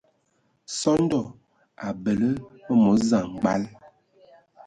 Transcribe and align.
Sɔndɔ 0.79 1.19
a 1.85 1.87
bəle 2.03 2.29
məmos 2.65 2.99
samgbal. 3.09 3.61